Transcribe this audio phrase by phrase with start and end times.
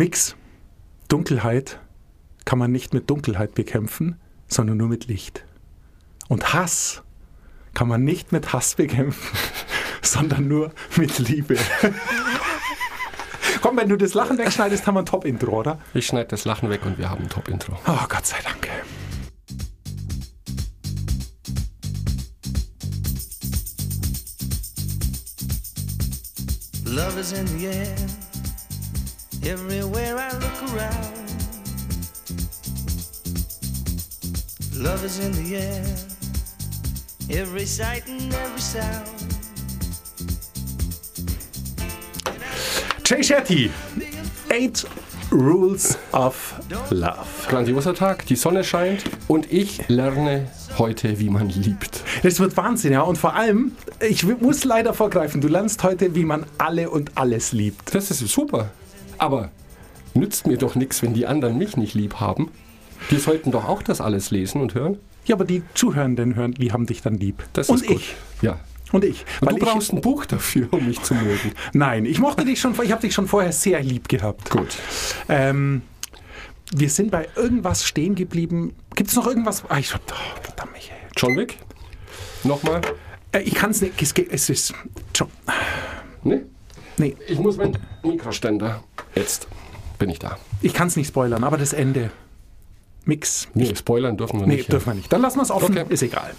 [0.00, 0.34] Mix.
[1.08, 1.78] Dunkelheit
[2.46, 5.44] kann man nicht mit Dunkelheit bekämpfen, sondern nur mit Licht.
[6.26, 7.02] Und Hass
[7.74, 9.36] kann man nicht mit Hass bekämpfen,
[10.00, 11.58] sondern nur mit Liebe.
[13.60, 15.78] Komm, wenn du das Lachen wegschneidest, haben wir ein Top-Intro, oder?
[15.92, 17.78] Ich schneide das Lachen weg und wir haben ein Top-Intro.
[17.86, 18.70] Oh, Gott sei Dank.
[26.86, 27.94] Love is in the air,
[29.44, 31.20] everywhere I look around.
[34.76, 35.84] Love is in the air,
[37.30, 39.06] every sight and every sound.
[43.04, 43.70] Jay Shetty,
[44.50, 44.84] Eight
[45.30, 46.54] Rules of
[46.90, 47.26] Love.
[47.48, 50.48] Grandioser Tag, die Sonne scheint und ich lerne
[50.78, 52.02] heute, wie man liebt.
[52.22, 53.02] Das wird Wahnsinn, ja.
[53.02, 57.52] Und vor allem, ich muss leider vorgreifen, du lernst heute, wie man alle und alles
[57.52, 57.94] liebt.
[57.94, 58.70] Das ist super.
[59.20, 59.50] Aber
[60.14, 62.50] nützt mir doch nichts, wenn die anderen mich nicht lieb haben.
[63.10, 64.98] Die sollten doch auch das alles lesen und hören.
[65.26, 67.44] Ja, aber die Zuhörenden hören, die haben dich dann lieb.
[67.52, 67.96] Das und ist gut.
[67.96, 68.14] ich.
[68.40, 68.58] Ja.
[68.92, 69.24] Und ich.
[69.40, 71.52] Und du brauchst ein Buch dafür, um mich zu mögen.
[71.74, 74.50] Nein, ich mochte dich schon, ich habe dich schon vorher sehr lieb gehabt.
[74.50, 74.76] Gut.
[75.28, 75.82] Ähm,
[76.72, 78.74] wir sind bei irgendwas stehen geblieben.
[78.96, 79.64] Gibt es noch irgendwas?
[79.68, 79.98] Ah, ich, oh,
[80.42, 80.98] verdammt, Michael.
[81.16, 81.58] John Wick?
[82.42, 82.80] Nochmal?
[83.32, 84.00] Äh, ich kann es nicht.
[84.00, 84.74] Es, es ist.
[85.14, 85.28] John.
[86.24, 86.40] Nee?
[87.00, 88.82] Nee, Ich muss meinen Mikroständer.
[89.14, 89.48] Jetzt
[89.98, 90.38] bin ich da.
[90.62, 92.10] ich kann es nicht spoilern, aber das Ende.
[93.06, 93.48] Mix.
[93.54, 94.68] Nee, spoilern dürfen wir Nee, nicht.
[94.68, 94.72] ja.
[94.72, 95.12] dürfen wir nicht.
[95.12, 95.86] Dann lassen wir es offen, Okay.
[95.92, 96.32] ist egal.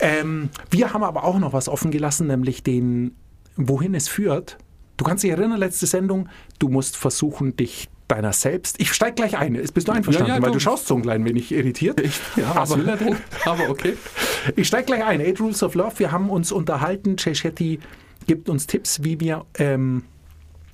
[0.00, 3.14] Ähm, wir haben aber auch noch was offen gelassen, nämlich den,
[3.56, 4.56] wohin es führt.
[4.96, 6.28] Du kannst dich erinnern, letzte Sendung,
[6.58, 8.80] du musst versuchen, dich deiner selbst.
[8.80, 9.52] Ich steig gleich ein.
[9.74, 10.30] Bist du einverstanden?
[10.30, 12.00] Ja, ja, Weil du- schaust so ein klein wenig irritiert.
[12.36, 13.16] Ja, was will er denn?
[13.44, 13.94] Aber okay.
[14.56, 15.20] Ich steige gleich ein.
[15.20, 15.98] Eight Rules of Love.
[15.98, 17.18] Wir haben uns unterhalten.
[17.18, 17.80] Shetty
[18.28, 20.04] gibt uns Tipps, wie wir ähm,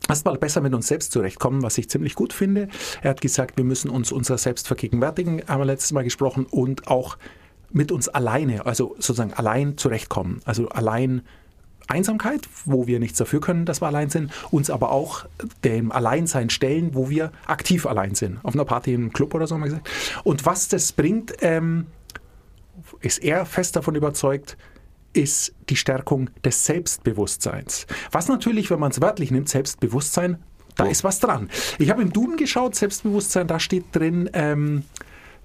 [0.09, 2.69] erstmal besser mit uns selbst zurechtkommen, was ich ziemlich gut finde.
[3.01, 6.89] Er hat gesagt, wir müssen uns unser Selbst vergegenwärtigen, haben wir letztes Mal gesprochen, und
[6.89, 7.17] auch
[7.71, 10.41] mit uns alleine, also sozusagen allein zurechtkommen.
[10.45, 11.23] Also allein
[11.87, 15.27] Einsamkeit, wo wir nichts dafür können, dass wir allein sind, uns aber auch
[15.65, 18.39] dem Alleinsein stellen, wo wir aktiv allein sind.
[18.43, 19.91] Auf einer Party im Club oder so haben wir gesagt.
[20.25, 21.87] Und was das bringt, ähm,
[23.01, 24.57] ist er fest davon überzeugt,
[25.15, 27.87] ist die Stärkung des Selbstbewusstseins.
[28.13, 30.43] Was natürlich, wenn man es wörtlich nimmt, Selbstbewusstsein,
[30.77, 31.49] da ist was dran.
[31.79, 34.83] Ich habe im Duden geschaut, Selbstbewusstsein, da steht drin, ähm,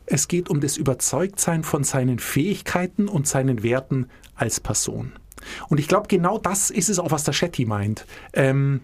[0.07, 5.13] es geht um das Überzeugtsein von seinen Fähigkeiten und seinen Werten als Person.
[5.69, 8.05] Und ich glaube, genau das ist es auch, was der Shetty meint.
[8.33, 8.81] Ähm,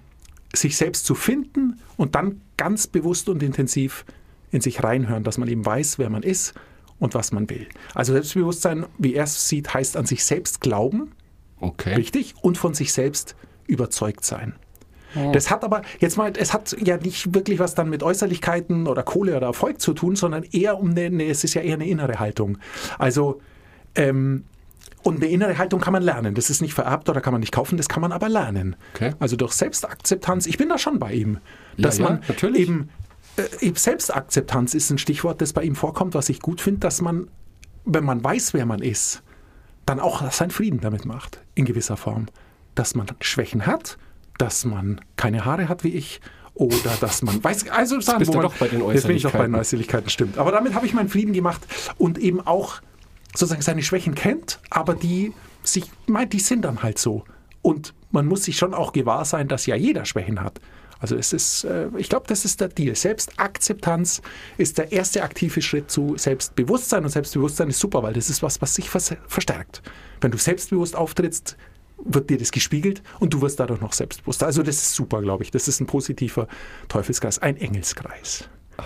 [0.54, 4.06] sich selbst zu finden und dann ganz bewusst und intensiv
[4.52, 6.54] in sich reinhören, dass man eben weiß, wer man ist
[7.00, 7.68] und was man will.
[7.94, 11.12] Also Selbstbewusstsein, wie er es sieht, heißt an sich selbst glauben,
[11.60, 11.96] Okay.
[11.96, 13.36] richtig, und von sich selbst
[13.68, 14.54] überzeugt sein.
[15.32, 19.02] Das hat aber, jetzt mal, es hat ja nicht wirklich was dann mit Äußerlichkeiten oder
[19.02, 22.20] Kohle oder Erfolg zu tun, sondern eher um eine, es ist ja eher eine innere
[22.20, 22.58] Haltung.
[23.00, 23.40] Also,
[23.96, 24.44] ähm,
[25.04, 26.36] und eine innere Haltung kann man lernen.
[26.36, 28.76] Das ist nicht vererbt oder kann man nicht kaufen, das kann man aber lernen.
[28.94, 29.14] Okay.
[29.20, 31.38] Also durch Selbstakzeptanz, ich bin da schon bei ihm,
[31.78, 32.60] Ja, dass ja, man natürlich.
[32.64, 32.90] eben
[33.76, 37.30] Selbstakzeptanz ist ein Stichwort, das bei ihm vorkommt, was ich gut finde, dass man,
[37.84, 39.24] wenn man weiß, wer man ist,
[39.86, 42.28] dann auch seinen Frieden damit macht, in gewisser Form.
[42.76, 43.98] Dass man Schwächen hat,
[44.38, 46.22] dass man keine Haare hat wie ich
[46.54, 49.24] oder dass man weiß, also Sachen, bist wo man, doch bei den Jetzt bin ich
[49.24, 49.56] doch bei den Äußerlichkeiten.
[49.56, 50.38] Äußerlichkeiten, stimmt.
[50.38, 51.62] Aber damit habe ich meinen Frieden gemacht
[51.98, 52.82] und eben auch
[53.34, 57.26] sozusagen seine Schwächen kennt, aber die sich meint, die sind dann halt so.
[57.62, 60.62] Und man muss sich schon auch gewahr sein, dass ja jeder Schwächen hat.
[61.00, 62.96] Also es ist, äh, ich glaube, das ist der Deal.
[62.96, 64.22] Selbstakzeptanz
[64.58, 68.62] ist der erste aktive Schritt zu Selbstbewusstsein und Selbstbewusstsein ist super, weil das ist was,
[68.62, 69.82] was sich vers- verstärkt.
[70.22, 71.58] Wenn du selbstbewusst auftrittst,
[72.04, 74.46] wird dir das gespiegelt und du wirst dadurch noch selbstbewusster.
[74.46, 75.52] Also das ist super, glaube ich.
[75.52, 76.48] Das ist ein positiver
[76.88, 78.48] Teufelskreis, ein Engelskreis.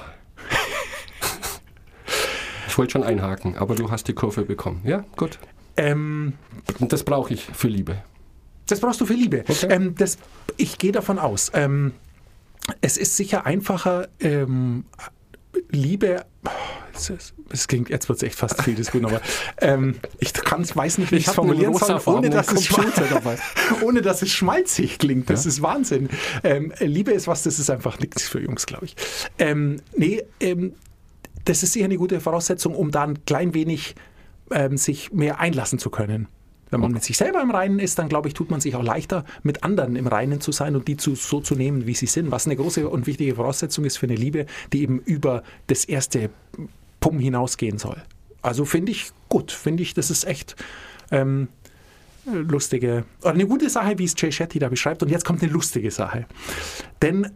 [2.68, 4.81] Ich wollte schon einhaken, aber du hast die Kurve bekommen.
[4.86, 5.38] Ja, gut.
[5.75, 6.34] Ähm,
[6.80, 8.02] Und das brauche ich für Liebe.
[8.72, 9.44] Das brauchst du für Liebe.
[9.47, 9.68] Okay.
[9.69, 10.18] Ähm, das,
[10.57, 11.52] ich gehe davon aus.
[11.53, 11.94] Ähm,
[12.81, 14.85] es ist sicher einfacher, ähm,
[15.69, 16.25] Liebe.
[16.45, 16.50] oh,
[17.51, 19.21] es klingt, jetzt wird es echt fast viel Diskussion, aber
[19.62, 22.69] ähm, ich kann's, weiß nicht, wie ich es formulieren soll, ohne dass, es
[23.81, 25.30] ohne dass es schmalzig klingt.
[25.30, 25.50] Das Ja.
[25.50, 26.10] ist Wahnsinn.
[26.44, 28.95] Ähm, Liebe ist was, das ist einfach nichts für Jungs, glaube ich.
[29.39, 30.74] Ähm, nee, ähm,
[31.45, 33.95] das ist sicher eine gute Voraussetzung, um da ein klein wenig
[34.51, 36.27] ähm, sich mehr einlassen zu können.
[36.71, 38.83] Wenn man mit sich selber im Reinen ist, dann glaube ich, tut man sich auch
[38.83, 42.06] leichter, mit anderen im Reinen zu sein und die zu, so zu nehmen, wie sie
[42.06, 42.31] sind.
[42.31, 46.30] Was eine große und wichtige Voraussetzung ist für eine Liebe, die eben über das erste
[47.00, 48.01] Pum hinausgehen soll.
[48.42, 49.51] Also finde ich gut.
[49.51, 50.56] Finde ich, das ist echt
[51.12, 51.48] ähm,
[52.25, 55.01] lustige, oder eine gute Sache, wie es Jay Shetty da beschreibt.
[55.01, 56.25] Und jetzt kommt eine lustige Sache.
[57.01, 57.31] Denn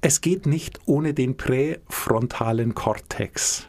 [0.00, 3.68] es geht nicht ohne den präfrontalen Kortex.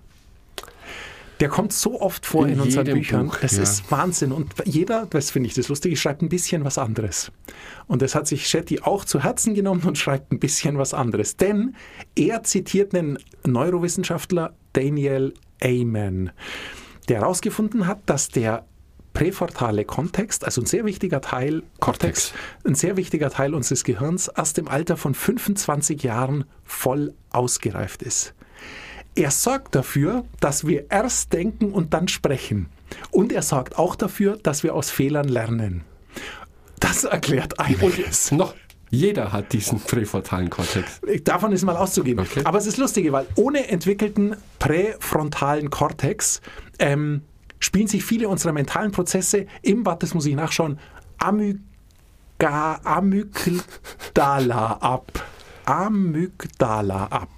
[1.39, 3.27] Der kommt so oft vor in, In unseren Büchern.
[3.27, 3.63] Buch, das ja.
[3.63, 4.31] ist Wahnsinn.
[4.31, 7.31] Und jeder, das finde ich das Lustige, schreibt ein bisschen was anderes.
[7.87, 11.35] Und das hat sich Shetty auch zu Herzen genommen und schreibt ein bisschen was anderes.
[11.37, 11.75] Denn
[12.15, 16.31] er zitiert einen Neurowissenschaftler, Daniel Amen,
[17.09, 18.65] der herausgefunden hat, dass der
[19.15, 22.33] präfrontale Kontext, also ein sehr wichtiger Teil, Cortex.
[22.65, 28.34] ein sehr wichtiger Teil unseres Gehirns, erst im Alter von 25 Jahren voll ausgereift ist.
[29.15, 32.67] Er sorgt dafür, dass wir erst denken und dann sprechen.
[33.11, 35.85] Und er sorgt auch dafür, dass wir aus Fehlern lernen.
[36.81, 38.31] Das erklärt einiges.
[38.33, 38.53] Noch
[38.89, 40.99] jeder hat diesen präfrontalen Kortex.
[41.23, 42.19] Davon ist mal auszugehen.
[42.19, 42.41] Okay.
[42.43, 46.41] Aber es ist lustig, weil ohne entwickelten präfrontalen Kortex
[46.79, 47.21] ähm,
[47.59, 50.77] spielen sich viele unserer mentalen Prozesse im, warte, das muss ich nachschauen,
[51.17, 52.73] Amygdala
[54.81, 55.25] ab.
[55.65, 57.29] Amygdala ab.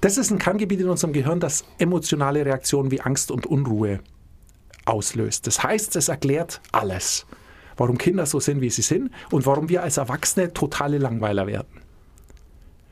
[0.00, 4.00] Das ist ein Kerngebiet in unserem Gehirn, das emotionale Reaktionen wie Angst und Unruhe
[4.84, 5.46] auslöst.
[5.46, 7.26] Das heißt, es erklärt alles.
[7.76, 11.80] Warum Kinder so sind, wie sie sind und warum wir als Erwachsene totale Langweiler werden.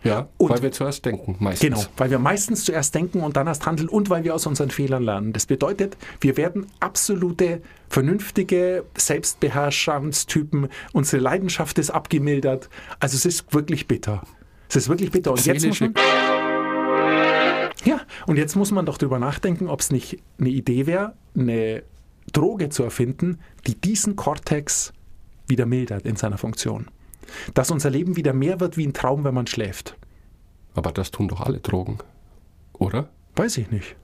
[0.04, 1.60] Ja, Und- weil wir zuerst denken, meistens.
[1.60, 4.70] Genau, weil wir meistens zuerst denken und dann erst handeln und weil wir aus unseren
[4.70, 5.32] Fehlern lernen.
[5.32, 10.68] Das bedeutet, wir werden absolute, vernünftige Selbstbeherrschungstypen.
[10.92, 12.68] Unsere Leidenschaft ist abgemildert.
[12.98, 14.22] Also es ist wirklich bitter.
[14.72, 15.32] Es ist wirklich bitter.
[15.32, 15.94] Und jetzt muss man,
[17.84, 21.82] ja, und jetzt muss man doch drüber nachdenken, ob es nicht eine Idee wäre, eine
[22.32, 24.94] Droge zu erfinden, die diesen Kortex
[25.46, 26.86] wieder mildert in seiner Funktion.
[27.52, 29.98] Dass unser Leben wieder mehr wird wie ein Traum, wenn man schläft.
[30.74, 31.98] Aber das tun doch alle Drogen.
[32.72, 33.10] Oder?
[33.36, 33.94] Weiß ich nicht.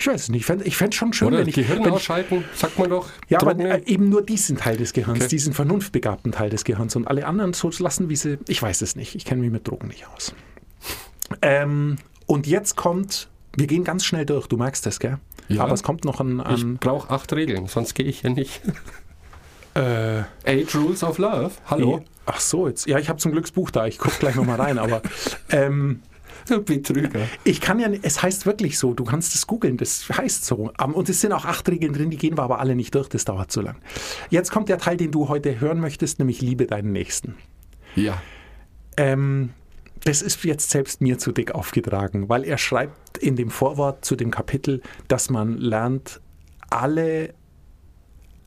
[0.00, 0.40] Ich weiß es nicht.
[0.40, 1.38] Ich fände ich fänd's schon schön, Oder?
[1.38, 1.54] wenn ich.
[1.56, 3.08] Gehirn wenn ich ausschalten, sagt man doch.
[3.28, 5.28] ja, aber äh, eben nur diesen Teil des Gehirns, Okay.
[5.28, 8.38] diesen vernunftbegabten Teil des Gehirns und alle anderen so lassen, wie sie.
[8.46, 9.16] Ich weiß es nicht.
[9.16, 10.34] Ich kenne mich mit Drogen nicht aus.
[11.42, 11.96] Ähm,
[12.26, 13.28] und jetzt kommt.
[13.56, 15.18] Wir gehen ganz schnell durch, du merkst das, gell?
[15.48, 15.64] Ja.
[15.64, 16.40] Aber es kommt noch ein.
[16.54, 18.60] ich ein brauche acht Regeln, sonst gehe ich ja nicht.
[19.74, 21.50] äh, Eight Rules of Love.
[21.66, 22.04] Hallo?
[22.26, 22.86] Ach so, jetzt.
[22.86, 23.86] Ja, ich habe zum Glück das Buch da.
[23.86, 24.78] Ich gucke gleich nochmal rein.
[24.78, 25.02] Aber
[25.50, 26.02] ähm,
[26.48, 27.20] Betrüger.
[27.44, 30.72] ich kann ja, es heißt wirklich so, du kannst es googeln, das heißt so.
[30.82, 33.08] Ähm, Und es sind auch acht Regeln drin, die gehen wir aber alle nicht durch,
[33.08, 33.76] das dauert zu lang.
[34.30, 37.36] Jetzt kommt der Teil, den du heute hören möchtest, nämlich Liebe deinen Nächsten.
[37.94, 38.20] Ja.
[38.96, 39.50] Ähm,
[40.04, 44.16] das ist jetzt selbst mir zu dick aufgetragen, weil er schreibt in dem Vorwort zu
[44.16, 46.20] dem Kapitel, dass man lernt,
[46.70, 47.34] alle,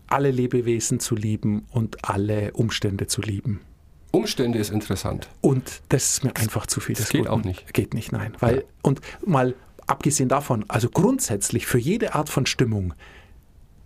[0.08, 3.62] alle Lebewesen zu lieben und alle Umstände zu lieben.
[4.12, 5.30] Umstände ist interessant.
[5.42, 6.96] Und das ist mir einfach zu viel.
[6.96, 7.32] das des geht Guten.
[7.34, 7.74] auch nicht.
[7.74, 8.34] Geht nicht, nein.
[8.40, 8.62] Weil, Ja.
[8.82, 9.56] Und mal
[9.88, 12.94] abgesehen davon, also grundsätzlich für jede Art von Stimmung,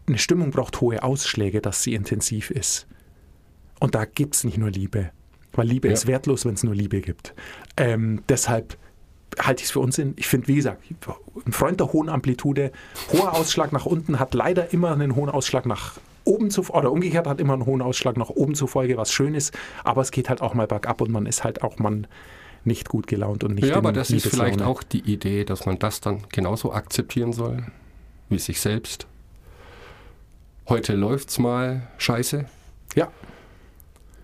[0.08, 2.88] eine Stimmung braucht hohe Ausschläge, dass sie intensiv ist.
[3.80, 5.12] Und da gibt es nicht nur Liebe.
[5.54, 5.94] Weil Liebe Ja.
[5.94, 7.34] ist wertlos, wenn es nur Liebe gibt.
[7.78, 8.78] Ähm, deshalb
[9.40, 10.14] halte ich es für Unsinn.
[10.18, 10.84] Ich finde, wie gesagt,
[11.46, 12.72] ein Freund der hohen Amplitude,
[13.12, 15.94] hoher Ausschlag nach unten hat leider immer einen hohen Ausschlag nach
[16.26, 19.54] oben zu, oder umgekehrt hat immer einen hohen Ausschlag nach oben zufolge, was schön ist,
[19.84, 22.08] aber es geht halt auch mal bergab und man ist halt auch man
[22.64, 25.78] nicht gut gelaunt und nicht ja, aber das ist vielleicht auch die Idee, dass man
[25.80, 27.64] das dann genauso akzeptieren soll
[28.30, 29.06] wie sich selbst.
[30.68, 32.46] Heute läuft's mal scheiße.
[32.96, 33.12] Ja,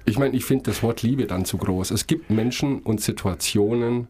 [0.06, 1.92] Ich meine, ich finde das Wort Liebe dann zu groß.
[1.92, 4.08] Es gibt Menschen und Situationen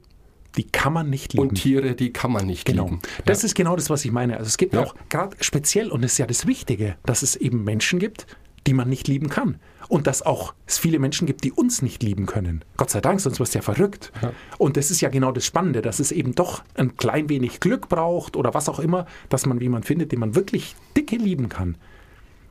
[0.57, 1.47] die kann man nicht lieben.
[1.49, 2.85] und Tiere, die kann man nicht Genau.
[2.85, 2.99] lieben.
[3.25, 3.45] Das ja.
[3.47, 4.37] ist genau das, was ich meine.
[4.37, 4.81] Also es gibt Ja.
[4.83, 8.27] auch gerade speziell, und das ist ja das Wichtige, dass es eben Menschen gibt,
[8.67, 9.57] die man nicht lieben kann.
[9.87, 12.63] Und dass auch es viele Menschen gibt, die uns nicht lieben können.
[12.77, 14.11] Gott sei Dank, sonst wirst du ja verrückt.
[14.21, 14.31] Ja.
[14.57, 17.89] Und das ist ja genau das Spannende, dass es eben doch ein klein wenig Glück
[17.89, 21.75] braucht oder was auch immer, dass man jemanden findet, den man wirklich dicke lieben kann.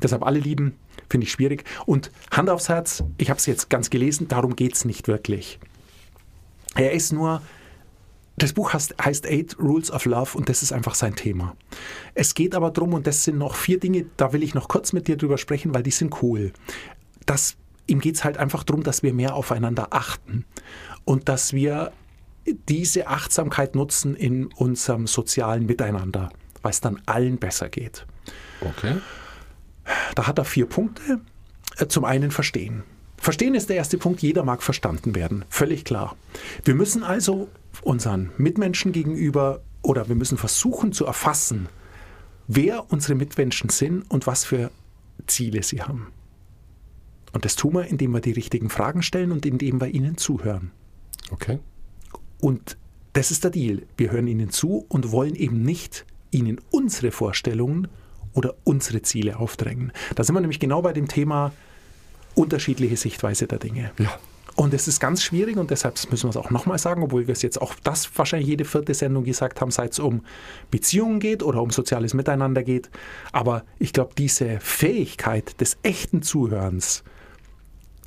[0.02, 0.74] Deshalb alle lieben,
[1.08, 1.64] finde ich schwierig.
[1.86, 5.58] Und Hand aufs Herz, ich habe es jetzt ganz gelesen, darum geht es nicht wirklich.
[6.74, 7.42] Er ist nur
[8.42, 11.56] das Buch heißt, heißt Eight Rules of Love und das ist einfach sein Thema.
[12.14, 14.92] Es geht aber darum, und das sind noch vier Dinge, da will ich noch kurz
[14.92, 16.52] mit dir drüber sprechen, weil die sind cool.
[17.26, 17.56] Das,
[17.86, 20.44] ihm geht es halt einfach darum, dass wir mehr aufeinander achten
[21.04, 21.92] und dass wir
[22.68, 26.30] diese Achtsamkeit nutzen in unserem sozialen Miteinander,
[26.62, 28.06] weil es dann allen besser geht.
[28.60, 28.96] Okay.
[30.14, 31.20] Da hat er vier Punkte.
[31.88, 32.84] Zum einen Verstehen.
[33.20, 36.16] Verstehen ist der erste Punkt, jeder mag verstanden werden, völlig klar.
[36.64, 37.48] Wir müssen also
[37.82, 41.68] unseren Mitmenschen gegenüber oder wir müssen versuchen zu erfassen,
[42.48, 44.70] wer unsere Mitmenschen sind und was für
[45.26, 46.08] Ziele sie haben.
[47.32, 50.70] Und das tun wir, indem wir die richtigen Fragen stellen und indem wir ihnen zuhören.
[51.30, 51.58] Okay.
[52.40, 52.78] Und
[53.12, 53.82] das ist der Deal.
[53.98, 57.86] Wir hören ihnen zu und wollen eben nicht ihnen unsere Vorstellungen
[58.32, 59.92] oder unsere Ziele aufdrängen.
[60.14, 61.52] Da sind wir nämlich genau bei dem Thema
[62.40, 63.92] unterschiedliche Sichtweise der Dinge.
[63.98, 64.18] Ja.
[64.56, 67.32] Und es ist ganz schwierig und deshalb müssen wir es auch nochmal sagen, obwohl wir
[67.32, 70.22] es jetzt auch das wahrscheinlich jede vierte Sendung gesagt haben, seit es um
[70.70, 72.90] Beziehungen geht oder um soziales Miteinander geht.
[73.32, 77.04] Aber ich glaube, diese Fähigkeit des echten Zuhörens,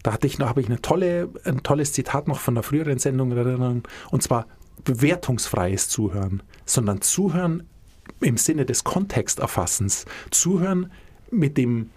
[0.03, 2.99] da hatte ich noch, habe ich eine tolle, ein tolles Zitat noch von einer früheren
[2.99, 4.45] Sendung erinnern, und zwar
[4.83, 7.67] bewertungsfreies Zuhören, sondern Zuhören
[8.19, 10.91] im Sinne des Kontexterfassens, Zuhören
[11.31, 11.89] mit dem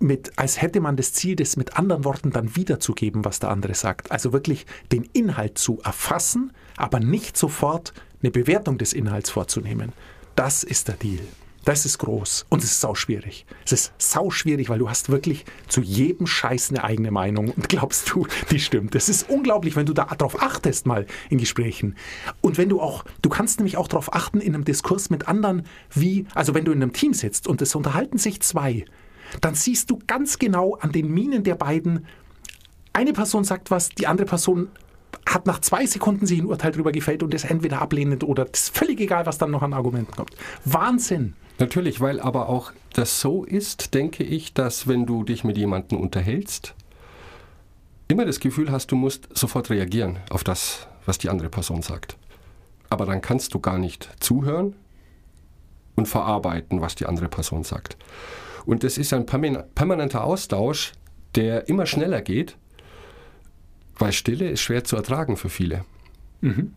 [0.00, 3.74] mit, als hätte man das Ziel, das mit anderen Worten dann wiederzugeben, was der andere
[3.74, 4.10] sagt.
[4.10, 7.92] Also wirklich den Inhalt zu erfassen, aber nicht sofort
[8.22, 9.92] eine Bewertung des Inhalts vorzunehmen.
[10.36, 11.20] Das ist der Deal.
[11.64, 13.44] Das ist groß und es ist sau schwierig.
[13.66, 17.68] Es ist sau schwierig, weil du hast wirklich zu jedem Scheiß eine eigene Meinung und
[17.68, 18.94] glaubst du, die stimmt.
[18.94, 21.96] Das ist unglaublich, wenn du darauf achtest mal in Gesprächen.
[22.40, 25.64] Und wenn du auch, du kannst nämlich auch darauf achten in einem Diskurs mit anderen,
[25.92, 28.86] wie, also wenn du in einem Team sitzt und es unterhalten sich zwei,
[29.40, 32.06] dann siehst du ganz genau an den Minen der beiden,
[32.92, 34.68] eine Person sagt was, die andere Person
[35.26, 38.64] hat nach zwei Sekunden sich ein Urteil darüber gefällt und ist entweder ablehnend oder es
[38.64, 40.34] ist völlig egal, was dann noch an Argumenten kommt.
[40.64, 41.34] Wahnsinn!
[41.58, 46.00] Natürlich, weil aber auch das so ist, denke ich, dass wenn du dich mit jemandem
[46.00, 46.74] unterhältst,
[48.08, 52.16] immer das Gefühl hast, du musst sofort reagieren auf das, was die andere Person sagt.
[52.88, 54.74] Aber dann kannst du gar nicht zuhören
[55.96, 57.96] und verarbeiten, was die andere Person sagt.
[58.64, 60.92] Und das ist ein permanenter Austausch,
[61.34, 62.56] der immer schneller geht,
[63.98, 65.84] weil Stille ist schwer zu ertragen für viele.
[66.40, 66.74] Mhm.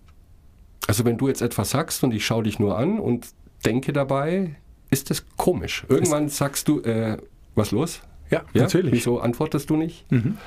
[0.88, 3.28] Also wenn du jetzt etwas sagst und ich schaue dich nur an und
[3.66, 4.56] denke dabei,
[4.90, 5.86] ist das komisch.
[5.88, 7.18] Irgendwann sagst du, äh,
[7.56, 8.02] was los?
[8.30, 8.94] Ja, ja, natürlich.
[8.94, 10.10] Wieso antwortest du nicht?
[10.12, 10.38] Mhm.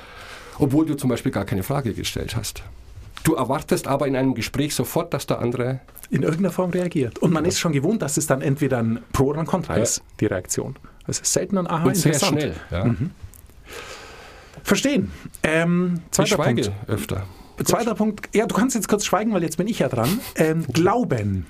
[0.59, 2.63] Obwohl du zum Beispiel gar keine Frage gestellt hast.
[3.23, 7.19] Du erwartest aber in einem Gespräch sofort, dass der andere in irgendeiner Form reagiert.
[7.19, 7.49] Und man ja.
[7.49, 10.75] ist schon gewohnt, dass es dann entweder ein Pro oder ein Contra ist, die Reaktion.
[11.07, 12.55] Das ist selten ein Aha, Und sehr schnell.
[12.69, 12.85] Ja.
[12.85, 13.11] Mhm.
[14.63, 15.11] Verstehen.
[15.43, 16.89] Ähm, zweiter ich schweige Punkt.
[16.89, 17.23] öfter.
[17.63, 17.97] Zweiter Gut.
[17.97, 18.35] Punkt.
[18.35, 20.19] Ja, du kannst jetzt kurz schweigen, weil jetzt bin ich ja dran.
[20.35, 21.47] Ähm, Glauben.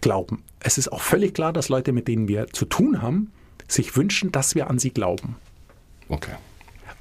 [0.00, 0.42] Glauben.
[0.60, 3.30] Es ist auch völlig klar, dass Leute, mit denen wir zu tun haben,
[3.68, 5.36] sich wünschen, dass wir an sie glauben.
[6.08, 6.34] Okay.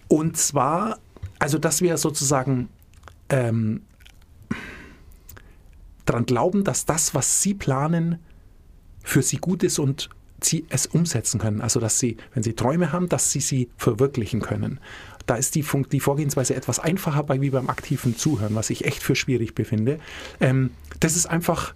[0.10, 1.00] Und zwar,
[1.40, 2.70] also dass wir sozusagen
[3.30, 3.82] ähm,
[6.06, 8.20] daran glauben, dass das, was sie planen,
[9.02, 10.10] für sie gut ist und
[10.46, 11.62] sie es umsetzen können.
[11.62, 14.80] Also dass sie, wenn sie Träume haben, dass sie sie verwirklichen können.
[15.26, 19.02] Da ist die, die Vorgehensweise etwas einfacher bei, wie beim aktiven Zuhören, was ich echt
[19.02, 20.00] für schwierig befinde.
[20.42, 21.74] Ähm, das ist einfach,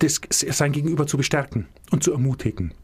[0.00, 2.74] das, sein Gegenüber zu bestärken und zu ermutigen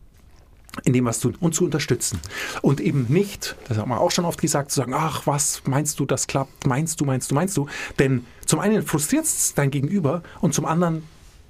[0.84, 2.20] in dem, was tun und zu unterstützen.
[2.60, 6.00] Und eben nicht, das haben wir auch schon oft gesagt, zu sagen, ach, was meinst
[6.00, 7.68] du, das klappt, meinst du, meinst du, meinst du.
[7.98, 11.04] Denn zum einen frustriert es dein Gegenüber und zum anderen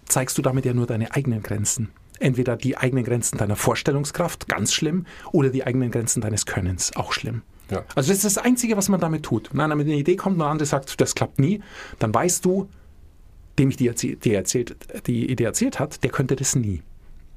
[0.07, 1.91] zeigst du damit ja nur deine eigenen Grenzen
[2.21, 7.13] entweder die eigenen Grenzen deiner Vorstellungskraft, ganz schlimm, oder die eigenen Grenzen deines Könnens, auch
[7.13, 7.43] schlimm.
[7.71, 7.85] Ja.
[7.95, 9.51] Also das ist das Einzige, was man damit tut.
[9.53, 11.61] Wenn einer mit einer Idee kommt und der andere sagt, das klappt nie,
[11.99, 12.69] dann weißt du,
[13.59, 16.83] dem ich die, die, erzählt, die Idee erzählt hat, der könnte das nie.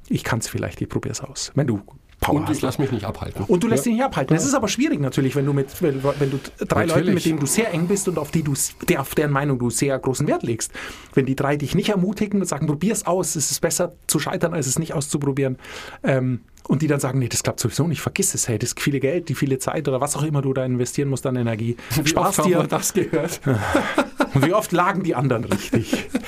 [0.09, 1.51] Ich kann es vielleicht, ich probiere es aus.
[1.55, 1.81] Wenn du
[2.27, 3.45] Power Und ich lasse mich nicht abhalten.
[3.47, 4.35] Und du lässt dich nicht abhalten.
[4.35, 6.95] Das ist aber schwierig natürlich, wenn du mit wenn, wenn du drei natürlich.
[6.95, 8.53] Leuten, mit denen du sehr eng bist und auf die du
[8.87, 10.71] der, auf deren Meinung du sehr großen Wert legst,
[11.13, 14.19] wenn die drei dich nicht ermutigen und sagen, probier es aus, es ist besser zu
[14.19, 15.57] scheitern, als es nicht auszuprobieren.
[16.03, 18.99] Ähm, und die dann sagen, nee, das klappt sowieso nicht, vergiss es, hey, das viele
[18.99, 21.77] Geld, die viele Zeit oder was auch immer du da investieren musst an Energie.
[21.95, 22.63] Wie Spaß dir.
[22.63, 23.39] das gehört.
[24.33, 26.09] und wie oft lagen die anderen richtig?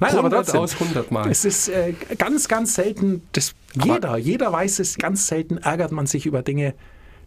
[0.00, 1.30] Nein, aber trotzdem, aus 100 Mal.
[1.30, 6.06] Es ist äh, ganz, ganz selten, das, jeder, jeder weiß es, ganz selten ärgert man
[6.06, 6.74] sich über Dinge,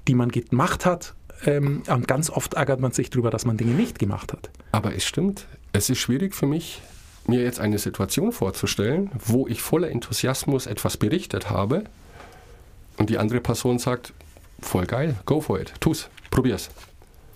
[0.07, 1.15] die man gemacht hat.
[1.45, 4.49] Ähm, und ganz oft ärgert man sich darüber, dass man Dinge nicht gemacht hat.
[4.71, 6.81] Aber es stimmt, es ist schwierig für mich,
[7.27, 11.83] mir jetzt eine Situation vorzustellen, wo ich voller Enthusiasmus etwas berichtet habe
[12.97, 14.13] und die andere Person sagt,
[14.59, 16.69] voll geil, go for it, tu's, probier's.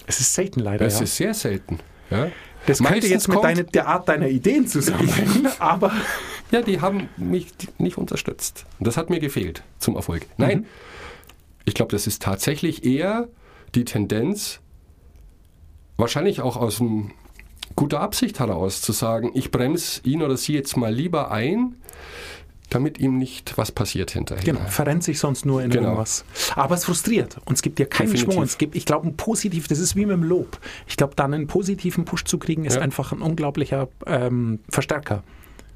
[0.06, 0.86] Es ist selten leider.
[0.86, 1.04] Es ja.
[1.04, 1.80] ist sehr selten.
[2.14, 2.32] Ja.
[2.66, 5.92] Das Meistens könnte jetzt mit deine, der Art deiner Ideen zusammenhängen, aber.
[6.52, 8.66] Ja, die haben mich nicht unterstützt.
[8.80, 10.28] Und das hat mir gefehlt zum Erfolg.
[10.38, 10.66] Nein, mhm.
[11.66, 13.28] ich glaube, das ist tatsächlich eher
[13.76, 14.60] die Tendenz,
[15.98, 16.82] wahrscheinlich auch aus
[17.76, 21.76] guter Absicht heraus, zu sagen, ich bremse ihn oder sie jetzt mal lieber ein,
[22.74, 24.44] damit ihm nicht was passiert hinterher.
[24.44, 25.90] Genau, verrennt sich sonst nur in genau.
[25.90, 26.26] irgendwas.
[26.56, 28.34] Aber es frustriert und es gibt dir keinen Definitiv.
[28.34, 28.44] Schwung.
[28.44, 30.60] Es gibt, ich glaube, ein positiv, das ist wie mit dem Lob.
[30.88, 32.82] Ich glaube, dann einen positiven Push zu kriegen, ist ja.
[32.82, 35.24] einfach ein unglaublicher ähm, Verstärker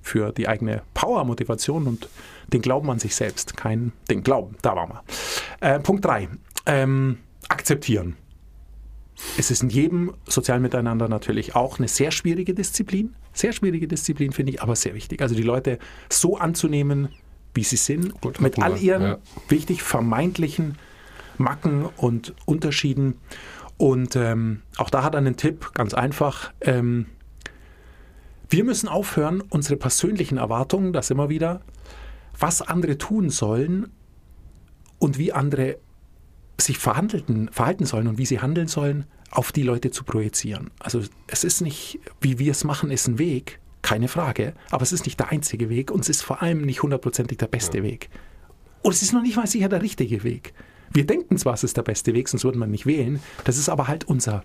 [0.02, 2.10] für die eigene Power, Motivation und
[2.48, 3.58] den Glauben an sich selbst.
[3.58, 5.04] Kein den Glauben, da waren wir.
[5.60, 6.30] Äh, Punkt 3.
[6.66, 7.18] Ähm,
[7.50, 8.16] akzeptieren.
[9.38, 13.16] Es ist in jedem sozialen Miteinander natürlich auch eine sehr schwierige Disziplin.
[13.38, 15.22] Sehr schwierige Disziplin, finde ich, aber sehr wichtig.
[15.22, 15.78] Also die Leute
[16.10, 17.10] so anzunehmen,
[17.54, 19.18] wie sie sind, Gut, mit all ihren ja.
[19.48, 20.78] wichtig vermeintlichen
[21.38, 23.20] Macken und Unterschieden
[23.78, 26.52] Und ähm, auch da hat er einen Tipp, ganz einfach.
[26.62, 27.06] Ähm,
[28.50, 31.62] wir müssen aufhören, unsere persönlichen Erwartungen, das immer wieder,
[32.40, 33.92] was andere tun sollen
[34.98, 35.78] und wie andere
[36.60, 37.50] sich verhalten
[37.86, 40.72] sollen und wie sie handeln sollen, auf die Leute zu projizieren.
[40.80, 44.92] Also es ist nicht, wie wir es machen, ist ein Weg, keine Frage, aber es
[44.92, 47.84] ist nicht der einzige Weg und es ist vor allem nicht hundertprozentig der beste ja.
[47.84, 48.10] Weg.
[48.82, 50.54] Und es ist noch nicht mal sicher der richtige Weg.
[50.92, 53.22] Wir denken zwar, es ist der beste Weg, sonst würde man nicht wählen.
[53.44, 54.44] Das ist aber halt unser.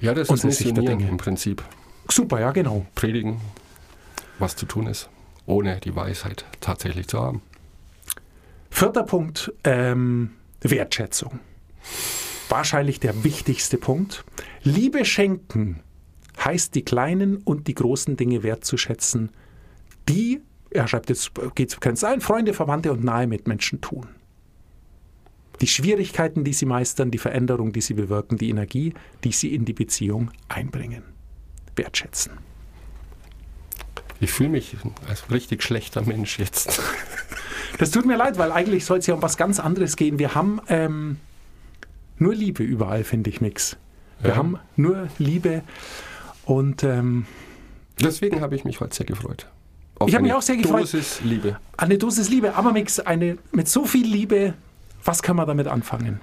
[0.00, 1.08] Ja, das ist Sicht der Dinge.
[1.08, 1.62] im Prinzip.
[2.10, 2.86] Super, ja, genau.
[2.94, 3.40] Predigen,
[4.38, 5.08] was zu tun ist,
[5.46, 7.42] ohne die Weisheit tatsächlich zu haben.
[8.70, 11.40] Vierter Punkt, ähm, Wertschätzung.
[12.48, 14.24] Wahrscheinlich der wichtigste Punkt.
[14.62, 15.80] Liebe schenken
[16.42, 19.30] heißt, die kleinen und die großen Dinge wertzuschätzen,
[20.08, 24.08] die, er schreibt jetzt, geht es ein, Freunde, Verwandte und nahe Mitmenschen tun.
[25.60, 29.64] Die Schwierigkeiten, die sie meistern, die Veränderung, die sie bewirken, die Energie, die sie in
[29.64, 31.04] die Beziehung einbringen.
[31.76, 32.32] Wertschätzen.
[34.20, 34.76] Ich fühle mich
[35.08, 36.80] als richtig schlechter Mensch jetzt.
[37.78, 40.18] Das tut mir leid, weil eigentlich soll es ja um was ganz anderes gehen.
[40.18, 41.18] Wir haben ähm,
[42.18, 43.76] nur Liebe überall, finde ich, Mix.
[44.20, 44.36] Wir ja.
[44.36, 45.62] haben nur Liebe
[46.44, 47.26] und ähm,
[48.00, 49.48] deswegen habe ich mich heute sehr gefreut.
[50.06, 50.74] ich habe mich auch sehr gefreut.
[50.74, 51.58] Eine Dosis Liebe.
[51.76, 54.54] Eine Dosis Liebe, aber Mix, eine mit so viel Liebe,
[55.04, 56.20] was kann man damit anfangen?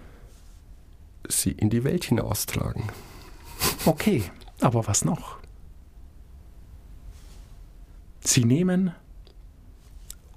[1.27, 2.83] Sie in die Welt hinaustragen.
[3.85, 4.23] Okay,
[4.59, 5.37] aber was noch?
[8.21, 8.93] Sie nehmen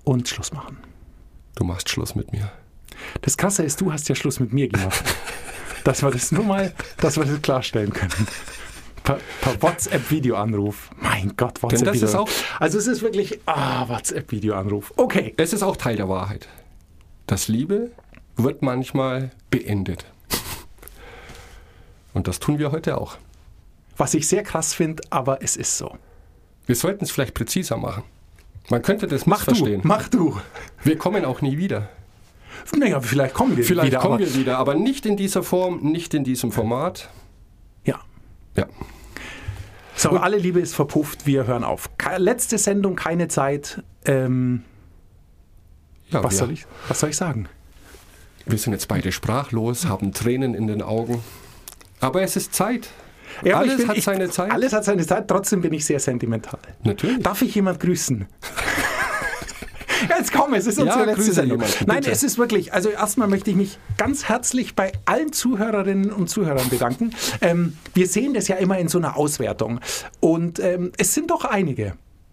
[0.04, 0.78] und Schluss machen.
[1.54, 2.50] Du machst Schluss mit mir.
[3.22, 5.02] Das Krasse ist, du hast ja Schluss mit mir gemacht.
[5.84, 8.26] dass wir das nur mal, dass wir das klarstellen können.
[9.04, 10.90] Per, per WhatsApp-Videoanruf.
[10.96, 12.56] Mein Gott, WhatsApp-Videoanruf.
[12.58, 14.94] Also es ist wirklich, ah, WhatsApp-Videoanruf.
[14.96, 15.34] Okay.
[15.36, 16.48] Es ist auch Teil der Wahrheit.
[17.26, 17.90] Das Liebe
[18.36, 20.06] wird manchmal beendet.
[22.14, 23.18] Und das tun wir heute auch.
[23.96, 25.98] Was ich sehr krass finde, aber es ist so.
[26.66, 28.04] Wir sollten es vielleicht präziser machen.
[28.70, 29.82] Man könnte das mach verstehen.
[29.82, 30.40] Du, mach du.
[30.82, 31.90] Wir kommen auch nie wieder.
[32.76, 34.00] Naja, vielleicht kommen wir vielleicht wieder.
[34.00, 37.08] Vielleicht kommen wir wieder, aber nicht in dieser Form, nicht in diesem Format.
[37.84, 38.00] Ja.
[38.56, 38.66] Ja.
[39.96, 41.88] So, Und alle Liebe ist verpufft, wir hören auf.
[42.16, 43.82] Letzte Sendung, keine Zeit.
[44.04, 44.62] Ähm,
[46.10, 47.48] ja, was, soll ich, was soll ich sagen?
[48.46, 51.22] Wir sind jetzt beide sprachlos, haben Tränen in den Augen.
[52.00, 52.90] Aber es ist Zeit.
[53.42, 54.50] Ja, alles bin, hat ich, seine Zeit.
[54.50, 56.60] Alles hat seine Zeit, trotzdem bin ich sehr sentimental.
[56.82, 57.22] Natürlich.
[57.22, 58.26] Darf ich jemand grüßen?
[60.24, 61.60] Jetzt komm, es ist unsere ja, letzte Sendung.
[61.60, 66.10] Jemand, Nein, es ist wirklich, also erstmal möchte ich mich ganz herzlich bei allen Zuhörerinnen
[66.10, 67.10] und Zuhörern bedanken.
[67.42, 69.80] Ähm, wir sehen das ja immer in so einer Auswertung.
[70.20, 71.92] Und ähm, es sind doch einige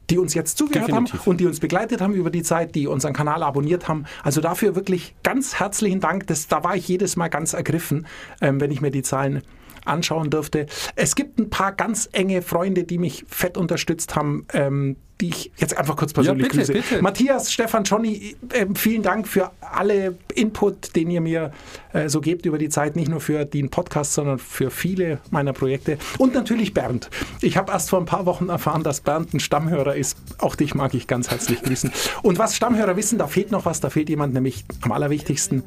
[0.10, 1.22] die uns jetzt zugehört Definitiv.
[1.22, 4.04] haben und die uns begleitet haben über die Zeit, die unseren Kanal abonniert haben.
[4.24, 6.28] Also dafür wirklich ganz herzlichen Dank.
[6.28, 8.06] Das, da war ich jedes Mal ganz ergriffen,
[8.42, 9.42] ähm, wenn ich mir die Zahlen
[9.86, 10.66] anschauen durfte.
[10.96, 15.52] Es gibt ein paar ganz enge Freunde, die mich fett unterstützt haben, ähm, die ich
[15.58, 16.74] jetzt einfach kurz persönlich ja, bitte, grüße.
[16.74, 17.02] Bitte.
[17.02, 21.52] Matthias, Stefan, Johnny, äh, vielen Dank für alle Input, den ihr mir
[21.94, 25.54] äh, so gebt über die Zeit, nicht nur für den Podcast, sondern für viele meiner
[25.54, 25.98] Projekte.
[26.18, 27.10] Und natürlich Bernd.
[27.42, 30.18] Ich habe erst vor ein paar Wochen erfahren, dass Bernd ein Stammhörer ist.
[30.40, 31.92] Auch dich mag ich ganz herzlich grüßen.
[32.24, 35.64] Und was Stammhörer wissen, da fehlt noch was, da fehlt jemand, nämlich am allerwichtigsten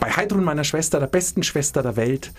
[0.00, 2.32] bei Heidrun, meiner Schwester, der besten Schwester der Welt,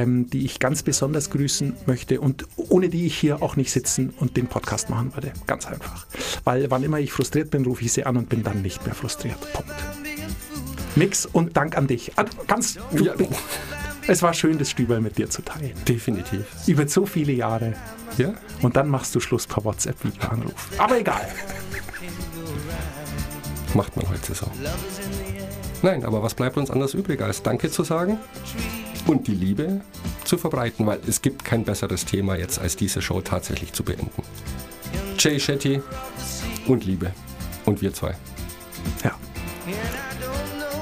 [0.00, 4.12] ähm, die ich ganz besonders grüßen möchte und ohne die ich hier auch nicht sitzen
[4.18, 5.32] und den Podcast machen würde.
[5.46, 6.06] Ganz einfach.
[6.44, 8.94] Weil wann immer ich frustriert bin, rufe ich sie an und bin dann nicht mehr
[8.94, 9.38] frustriert.
[9.52, 9.74] Punkt.
[10.96, 12.12] Nix und Dank an dich.
[12.46, 13.14] Ganz, du, ja.
[14.06, 15.72] Es war schön, das Stübel mit dir zu teilen.
[15.86, 16.46] Definitiv.
[16.66, 17.74] Über so viele Jahre.
[18.16, 18.32] Ja.
[18.62, 20.70] Und dann machst du Schluss per WhatsApp-Videoanruf.
[20.78, 21.28] Aber egal.
[23.74, 24.46] Macht man heute so.
[25.82, 28.18] Nein, aber was bleibt uns anders übrig, als Danke zu sagen
[29.06, 29.80] und die Liebe
[30.24, 34.10] zu verbreiten, weil es gibt kein besseres Thema jetzt, als diese Show tatsächlich zu beenden.
[35.18, 35.82] Jay Shetty
[36.66, 37.12] und Liebe.
[37.66, 38.14] Und wir zwei.
[39.04, 39.14] Ja.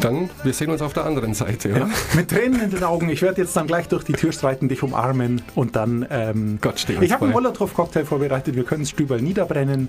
[0.01, 1.71] Dann, wir sehen uns auf der anderen Seite.
[1.71, 1.91] Ja.
[2.15, 3.09] Mit Tränen in den Augen.
[3.09, 6.07] Ich werde jetzt dann gleich durch die Tür streiten, dich umarmen und dann.
[6.09, 8.55] Ähm, Gott steht Ich habe einen Molotow-Cocktail vorbereitet.
[8.55, 9.89] Wir können es Stüberl niederbrennen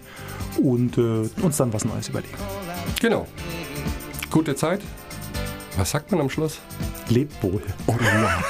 [0.62, 2.34] und äh, uns dann was Neues überlegen.
[3.00, 3.28] Genau.
[4.32, 4.82] Gute Zeit.
[5.78, 6.60] Was sagt man am Schluss?
[7.10, 7.62] Lebt wohl.
[7.88, 8.44] Oh, ja.